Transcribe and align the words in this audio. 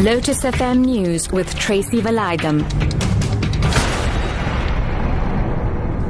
Lotus 0.00 0.42
FM 0.42 0.84
News 0.84 1.28
with 1.32 1.52
Tracy 1.56 2.00
Valaydham. 2.00 2.62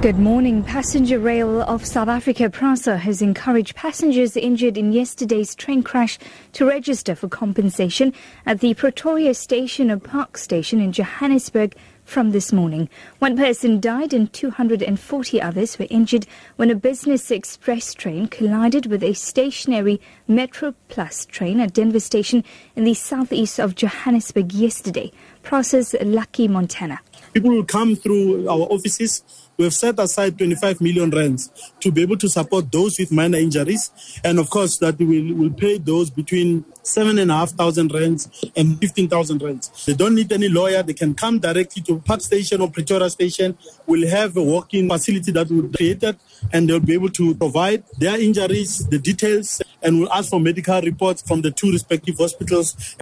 Good 0.00 0.20
morning. 0.20 0.62
Passenger 0.62 1.18
Rail 1.18 1.62
of 1.62 1.84
South 1.84 2.06
Africa, 2.06 2.48
PRASA, 2.48 2.98
has 2.98 3.20
encouraged 3.20 3.74
passengers 3.74 4.36
injured 4.36 4.78
in 4.78 4.92
yesterday's 4.92 5.56
train 5.56 5.82
crash 5.82 6.16
to 6.52 6.64
register 6.64 7.16
for 7.16 7.26
compensation 7.26 8.14
at 8.46 8.60
the 8.60 8.72
Pretoria 8.74 9.34
Station 9.34 9.90
or 9.90 9.98
Park 9.98 10.38
Station 10.38 10.80
in 10.80 10.92
Johannesburg 10.92 11.74
from 12.04 12.30
this 12.30 12.52
morning. 12.52 12.88
One 13.18 13.36
person 13.36 13.80
died 13.80 14.12
and 14.12 14.32
240 14.32 15.40
others 15.40 15.78
were 15.78 15.86
injured 15.90 16.26
when 16.56 16.70
a 16.70 16.74
business 16.74 17.30
express 17.30 17.94
train 17.94 18.28
collided 18.28 18.86
with 18.86 19.02
a 19.02 19.14
stationary 19.14 20.00
Metro 20.28 20.74
Plus 20.88 21.24
train 21.26 21.60
at 21.60 21.72
Denver 21.72 22.00
Station 22.00 22.44
in 22.76 22.84
the 22.84 22.94
southeast 22.94 23.58
of 23.58 23.74
Johannesburg 23.74 24.52
yesterday. 24.52 25.12
PRASA's 25.42 25.94
Lucky 26.00 26.48
Montana. 26.48 27.00
People 27.32 27.50
will 27.50 27.64
come 27.64 27.96
through 27.96 28.48
our 28.48 28.66
offices 28.70 29.22
we 29.56 29.64
have 29.64 29.74
set 29.74 29.98
aside 29.98 30.38
25 30.38 30.80
million 30.80 31.10
rands 31.10 31.50
to 31.80 31.92
be 31.92 32.02
able 32.02 32.16
to 32.16 32.28
support 32.28 32.72
those 32.72 32.98
with 32.98 33.12
minor 33.12 33.38
injuries. 33.38 33.90
And 34.24 34.38
of 34.38 34.48
course, 34.48 34.78
that 34.78 34.98
we 34.98 35.04
will, 35.06 35.34
will 35.36 35.50
pay 35.50 35.78
those 35.78 36.10
between 36.10 36.64
7,500 36.82 37.92
rands 37.92 38.50
and 38.56 38.80
15,000 38.80 39.42
rands. 39.42 39.84
They 39.86 39.94
don't 39.94 40.14
need 40.14 40.32
any 40.32 40.48
lawyer. 40.48 40.82
They 40.82 40.94
can 40.94 41.14
come 41.14 41.38
directly 41.38 41.82
to 41.82 42.00
Park 42.00 42.22
Station 42.22 42.60
or 42.60 42.70
Pretoria 42.70 43.10
Station. 43.10 43.56
We'll 43.86 44.08
have 44.08 44.36
a 44.36 44.42
walk-in 44.42 44.88
facility 44.88 45.32
that 45.32 45.48
we 45.48 45.68
created 45.70 46.16
and 46.52 46.68
they'll 46.68 46.80
be 46.80 46.94
able 46.94 47.10
to 47.10 47.34
provide 47.34 47.84
their 47.98 48.20
injuries, 48.20 48.86
the 48.88 48.98
details, 48.98 49.62
and 49.82 50.00
we'll 50.00 50.12
ask 50.12 50.30
for 50.30 50.40
medical 50.40 50.80
reports 50.80 51.22
from 51.22 51.42
the 51.42 51.50
two 51.50 51.70
respective 51.70 52.16
hospitals. 52.18 52.96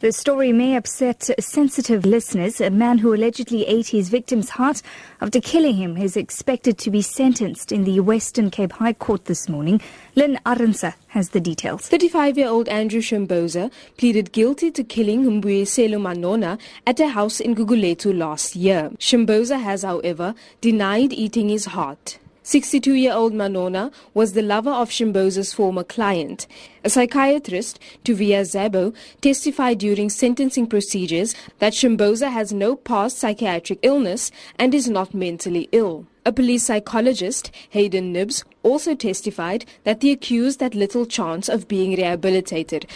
The 0.00 0.12
story 0.12 0.52
may 0.52 0.76
upset 0.76 1.28
sensitive 1.40 2.06
listeners. 2.06 2.60
A 2.60 2.70
man 2.70 2.98
who 2.98 3.12
allegedly 3.12 3.66
ate 3.66 3.88
his 3.88 4.10
victim's 4.10 4.50
heart 4.50 4.80
after 5.20 5.40
killing 5.40 5.74
him 5.74 5.96
is 5.96 6.16
expected 6.16 6.78
to 6.78 6.90
be 6.92 7.02
sentenced 7.02 7.72
in 7.72 7.82
the 7.82 7.98
Western 7.98 8.48
Cape 8.48 8.70
High 8.70 8.92
Court 8.92 9.24
this 9.24 9.48
morning. 9.48 9.80
Lynn 10.14 10.38
Arendse 10.46 10.94
has 11.08 11.30
the 11.30 11.40
details. 11.40 11.90
35-year-old 11.90 12.68
Andrew 12.68 13.00
Shimboza 13.00 13.72
pleaded 13.96 14.30
guilty 14.30 14.70
to 14.70 14.84
killing 14.84 15.24
Mbuyiselo 15.24 16.00
Manona 16.00 16.60
at 16.86 17.00
a 17.00 17.08
house 17.08 17.40
in 17.40 17.56
Gugulethu 17.56 18.16
last 18.16 18.54
year. 18.54 18.90
Shimboza 18.98 19.60
has, 19.60 19.82
however, 19.82 20.36
denied 20.60 21.12
eating 21.12 21.48
his 21.48 21.64
heart. 21.64 22.20
62 22.48 22.94
year 22.94 23.12
old 23.12 23.34
Manona 23.34 23.92
was 24.14 24.32
the 24.32 24.40
lover 24.40 24.70
of 24.70 24.88
Shimboza's 24.88 25.52
former 25.52 25.84
client. 25.84 26.46
A 26.82 26.88
psychiatrist, 26.88 27.78
Tuviah 28.06 28.40
Zabow, 28.40 28.94
testified 29.20 29.76
during 29.76 30.08
sentencing 30.08 30.66
procedures 30.66 31.34
that 31.58 31.74
Shimboza 31.74 32.32
has 32.32 32.50
no 32.50 32.74
past 32.74 33.18
psychiatric 33.18 33.80
illness 33.82 34.30
and 34.58 34.74
is 34.74 34.88
not 34.88 35.12
mentally 35.12 35.68
ill. 35.72 36.06
A 36.24 36.32
police 36.32 36.64
psychologist, 36.64 37.50
Hayden 37.68 38.14
Nibbs, 38.14 38.44
also 38.62 38.94
testified 38.94 39.66
that 39.84 40.00
the 40.00 40.10
accused 40.10 40.62
had 40.62 40.74
little 40.74 41.04
chance 41.04 41.50
of 41.50 41.68
being 41.68 41.96
rehabilitated. 41.96 42.86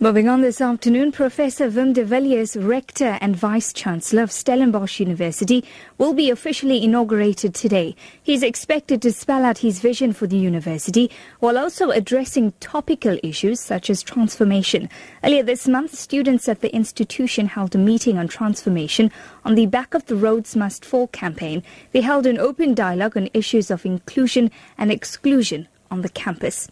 Moving 0.00 0.28
on 0.28 0.40
this 0.40 0.60
afternoon, 0.60 1.12
Professor 1.12 1.70
Wim 1.70 1.94
de 1.94 2.04
Villiers, 2.04 2.56
Rector 2.56 3.16
and 3.20 3.36
Vice 3.36 3.72
Chancellor 3.72 4.24
of 4.24 4.32
Stellenbosch 4.32 4.98
University, 4.98 5.64
will 5.98 6.12
be 6.12 6.30
officially 6.30 6.82
inaugurated 6.82 7.54
today. 7.54 7.94
He 8.20 8.34
is 8.34 8.42
expected 8.42 9.00
to 9.02 9.12
spell 9.12 9.44
out 9.44 9.58
his 9.58 9.78
vision 9.78 10.12
for 10.12 10.26
the 10.26 10.36
university 10.36 11.12
while 11.38 11.56
also 11.56 11.90
addressing 11.90 12.52
topical 12.58 13.18
issues 13.22 13.60
such 13.60 13.88
as 13.88 14.02
transformation. 14.02 14.90
Earlier 15.22 15.44
this 15.44 15.68
month, 15.68 15.94
students 15.94 16.48
at 16.48 16.60
the 16.60 16.74
institution 16.74 17.46
held 17.46 17.76
a 17.76 17.78
meeting 17.78 18.18
on 18.18 18.26
transformation 18.26 19.12
on 19.44 19.54
the 19.54 19.66
back 19.66 19.94
of 19.94 20.06
the 20.06 20.16
Rhodes 20.16 20.56
Must 20.56 20.84
Fall 20.84 21.06
campaign. 21.06 21.62
They 21.92 22.00
held 22.00 22.26
an 22.26 22.38
open 22.40 22.74
dialogue 22.74 23.16
on 23.16 23.30
issues 23.32 23.70
of 23.70 23.86
inclusion 23.86 24.50
and 24.76 24.90
exclusion 24.90 25.68
on 25.88 26.02
the 26.02 26.08
campus. 26.08 26.68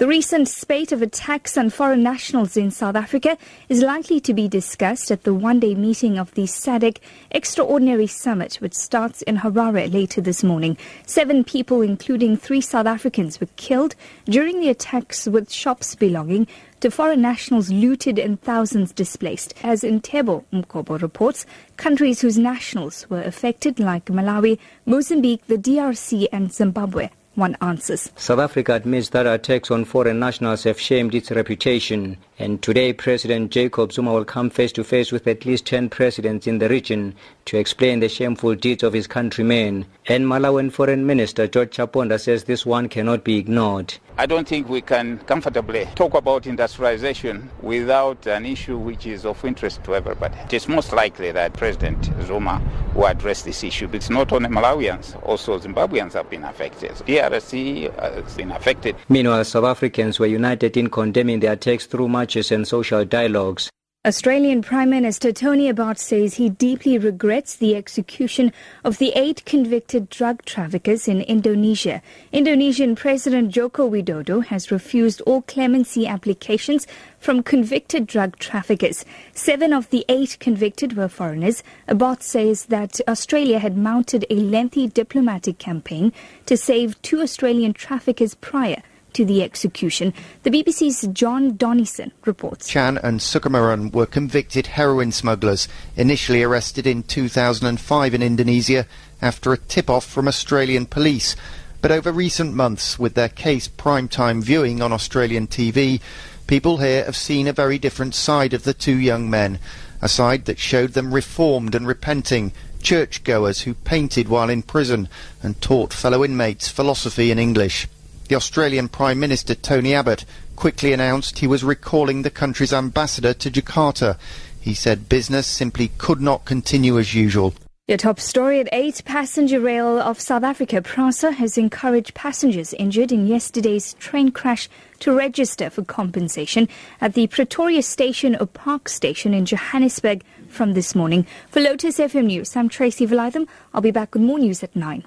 The 0.00 0.06
recent 0.06 0.48
spate 0.48 0.92
of 0.92 1.02
attacks 1.02 1.58
on 1.58 1.68
foreign 1.68 2.02
nationals 2.02 2.56
in 2.56 2.70
South 2.70 2.96
Africa 2.96 3.36
is 3.68 3.82
likely 3.82 4.18
to 4.20 4.32
be 4.32 4.48
discussed 4.48 5.10
at 5.10 5.24
the 5.24 5.34
one-day 5.34 5.74
meeting 5.74 6.18
of 6.18 6.32
the 6.32 6.44
SADC 6.44 6.96
Extraordinary 7.30 8.06
Summit, 8.06 8.54
which 8.62 8.72
starts 8.72 9.20
in 9.20 9.36
Harare 9.36 9.92
later 9.92 10.22
this 10.22 10.42
morning. 10.42 10.78
Seven 11.04 11.44
people, 11.44 11.82
including 11.82 12.38
three 12.38 12.62
South 12.62 12.86
Africans, 12.86 13.40
were 13.40 13.48
killed 13.56 13.94
during 14.24 14.60
the 14.60 14.70
attacks 14.70 15.26
with 15.26 15.52
shops 15.52 15.94
belonging 15.94 16.46
to 16.80 16.90
foreign 16.90 17.20
nationals 17.20 17.70
looted 17.70 18.18
and 18.18 18.40
thousands 18.40 18.92
displaced. 18.92 19.52
As 19.62 19.82
Ntebo 19.82 20.44
Mkobo 20.50 20.98
reports, 21.02 21.44
countries 21.76 22.22
whose 22.22 22.38
nationals 22.38 23.04
were 23.10 23.20
affected 23.20 23.78
like 23.78 24.06
Malawi, 24.06 24.58
Mozambique, 24.86 25.46
the 25.46 25.58
DRC 25.58 26.26
and 26.32 26.50
Zimbabwe 26.50 27.10
one 27.40 27.56
answers. 27.60 28.12
South 28.14 28.38
Africa 28.38 28.74
admits 28.74 29.08
that 29.08 29.26
attacks 29.26 29.70
on 29.70 29.84
foreign 29.84 30.20
nationals 30.20 30.62
have 30.64 30.78
shamed 30.78 31.14
its 31.14 31.32
reputation. 31.32 32.18
And 32.40 32.62
today, 32.62 32.94
President 32.94 33.52
Jacob 33.52 33.92
Zuma 33.92 34.14
will 34.14 34.24
come 34.24 34.48
face 34.48 34.72
to 34.72 34.82
face 34.82 35.12
with 35.12 35.26
at 35.26 35.44
least 35.44 35.66
10 35.66 35.90
presidents 35.90 36.46
in 36.46 36.56
the 36.56 36.70
region 36.70 37.14
to 37.44 37.58
explain 37.58 38.00
the 38.00 38.08
shameful 38.08 38.54
deeds 38.54 38.82
of 38.82 38.94
his 38.94 39.06
countrymen. 39.06 39.84
And 40.06 40.24
Malawian 40.24 40.72
Foreign 40.72 41.04
Minister 41.04 41.46
George 41.46 41.76
Chaponda 41.76 42.18
says 42.18 42.44
this 42.44 42.64
one 42.64 42.88
cannot 42.88 43.24
be 43.24 43.36
ignored. 43.36 43.92
I 44.16 44.26
don't 44.26 44.46
think 44.46 44.68
we 44.68 44.80
can 44.80 45.18
comfortably 45.20 45.86
talk 45.94 46.14
about 46.14 46.46
industrialization 46.46 47.50
without 47.62 48.26
an 48.26 48.44
issue 48.44 48.76
which 48.76 49.06
is 49.06 49.24
of 49.24 49.42
interest 49.44 49.82
to 49.84 49.94
everybody. 49.94 50.36
It 50.44 50.52
is 50.52 50.68
most 50.68 50.92
likely 50.92 51.32
that 51.32 51.54
President 51.54 52.10
Zuma 52.26 52.60
will 52.94 53.06
address 53.06 53.42
this 53.42 53.64
issue 53.64 53.88
It's 53.92 54.10
not 54.10 54.32
only 54.32 54.48
Malawians, 54.48 55.16
also 55.26 55.58
Zimbabweans 55.58 56.12
have 56.14 56.28
been 56.28 56.44
affected. 56.44 56.90
DRC 56.90 57.98
has 57.98 58.34
been 58.36 58.50
affected. 58.50 58.96
Meanwhile, 59.08 59.44
South 59.44 59.64
Africans 59.64 60.18
were 60.18 60.26
united 60.26 60.76
in 60.76 60.90
condemning 60.90 61.40
the 61.40 61.52
attacks 61.52 61.86
through 61.86 62.08
and 62.36 62.66
social 62.66 63.04
dialogues. 63.04 63.70
Australian 64.06 64.62
Prime 64.62 64.88
Minister 64.88 65.30
Tony 65.30 65.68
Abbott 65.68 65.98
says 65.98 66.36
he 66.36 66.48
deeply 66.48 66.96
regrets 66.96 67.54
the 67.54 67.76
execution 67.76 68.50
of 68.82 68.96
the 68.96 69.12
eight 69.14 69.44
convicted 69.44 70.08
drug 70.08 70.42
traffickers 70.46 71.06
in 71.06 71.20
Indonesia. 71.20 72.00
Indonesian 72.32 72.96
President 72.96 73.50
Joko 73.50 73.90
Widodo 73.90 74.42
has 74.42 74.70
refused 74.70 75.20
all 75.26 75.42
clemency 75.42 76.06
applications 76.06 76.86
from 77.18 77.42
convicted 77.42 78.06
drug 78.06 78.38
traffickers. 78.38 79.04
Seven 79.34 79.74
of 79.74 79.90
the 79.90 80.06
eight 80.08 80.38
convicted 80.40 80.96
were 80.96 81.06
foreigners. 81.06 81.62
Abbott 81.86 82.22
says 82.22 82.64
that 82.66 83.02
Australia 83.06 83.58
had 83.58 83.76
mounted 83.76 84.24
a 84.30 84.36
lengthy 84.36 84.86
diplomatic 84.86 85.58
campaign 85.58 86.10
to 86.46 86.56
save 86.56 87.02
two 87.02 87.20
Australian 87.20 87.74
traffickers 87.74 88.34
prior 88.34 88.82
to 89.14 89.24
the 89.24 89.42
execution. 89.42 90.14
The 90.42 90.50
BBC's 90.50 91.06
Jon 91.12 91.56
Donnison 91.56 92.12
reports. 92.24 92.68
Chan 92.68 92.98
and 92.98 93.20
Sukumaran 93.20 93.92
were 93.92 94.06
convicted 94.06 94.68
heroin 94.68 95.12
smugglers, 95.12 95.68
initially 95.96 96.42
arrested 96.42 96.86
in 96.86 97.02
2005 97.02 98.14
in 98.14 98.22
Indonesia 98.22 98.86
after 99.22 99.52
a 99.52 99.58
tip-off 99.58 100.04
from 100.04 100.28
Australian 100.28 100.86
police. 100.86 101.36
But 101.82 101.92
over 101.92 102.12
recent 102.12 102.54
months, 102.54 102.98
with 102.98 103.14
their 103.14 103.28
case 103.28 103.68
prime-time 103.68 104.42
viewing 104.42 104.82
on 104.82 104.92
Australian 104.92 105.46
TV, 105.46 106.00
people 106.46 106.78
here 106.78 107.04
have 107.04 107.16
seen 107.16 107.46
a 107.46 107.52
very 107.52 107.78
different 107.78 108.14
side 108.14 108.52
of 108.52 108.64
the 108.64 108.74
two 108.74 108.96
young 108.96 109.30
men, 109.30 109.58
a 110.02 110.08
side 110.08 110.44
that 110.44 110.58
showed 110.58 110.92
them 110.92 111.14
reformed 111.14 111.74
and 111.74 111.86
repenting, 111.86 112.52
churchgoers 112.82 113.62
who 113.62 113.74
painted 113.74 114.28
while 114.28 114.50
in 114.50 114.62
prison 114.62 115.08
and 115.42 115.60
taught 115.60 115.92
fellow 115.92 116.24
inmates 116.24 116.68
philosophy 116.68 117.30
and 117.30 117.38
English 117.38 117.86
the 118.30 118.36
Australian 118.36 118.88
Prime 118.88 119.18
Minister 119.18 119.56
Tony 119.56 119.92
Abbott 119.92 120.24
quickly 120.54 120.92
announced 120.92 121.40
he 121.40 121.48
was 121.48 121.64
recalling 121.64 122.22
the 122.22 122.30
country's 122.30 122.72
ambassador 122.72 123.34
to 123.34 123.50
Jakarta. 123.50 124.16
He 124.60 124.72
said 124.72 125.08
business 125.08 125.48
simply 125.48 125.90
could 125.98 126.20
not 126.20 126.44
continue 126.44 126.96
as 126.96 127.12
usual. 127.12 127.54
Your 127.88 127.98
top 127.98 128.20
story 128.20 128.60
at 128.60 128.68
8 128.70 129.02
Passenger 129.04 129.58
Rail 129.58 129.98
of 129.98 130.20
South 130.20 130.44
Africa, 130.44 130.80
PRASA, 130.80 131.32
has 131.32 131.58
encouraged 131.58 132.14
passengers 132.14 132.72
injured 132.74 133.10
in 133.10 133.26
yesterday's 133.26 133.94
train 133.94 134.30
crash 134.30 134.68
to 135.00 135.12
register 135.12 135.68
for 135.68 135.82
compensation 135.82 136.68
at 137.00 137.14
the 137.14 137.26
Pretoria 137.26 137.82
Station 137.82 138.36
or 138.36 138.46
Park 138.46 138.88
Station 138.88 139.34
in 139.34 139.44
Johannesburg 139.44 140.22
from 140.46 140.74
this 140.74 140.94
morning. 140.94 141.26
For 141.48 141.58
Lotus 141.58 141.98
FM 141.98 142.26
News, 142.26 142.54
I'm 142.54 142.68
Tracy 142.68 143.08
Valaydham. 143.08 143.48
I'll 143.74 143.80
be 143.80 143.90
back 143.90 144.14
with 144.14 144.22
more 144.22 144.38
news 144.38 144.62
at 144.62 144.76
9. 144.76 145.02